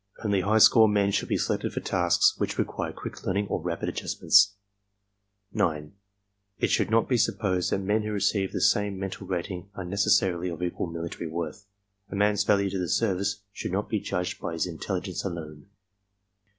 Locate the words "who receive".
8.01-8.51